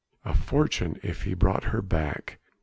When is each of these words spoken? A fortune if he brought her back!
A 0.25 0.33
fortune 0.33 0.99
if 1.03 1.25
he 1.25 1.35
brought 1.35 1.65
her 1.65 1.79
back! 1.83 2.39